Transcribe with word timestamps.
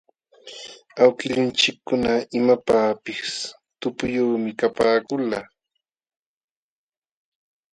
Awkillunchikkuna 1.03 2.13
imapaqpis 2.37 3.31
tupuyuqmi 3.79 4.51
kapaakulqa. 4.59 5.39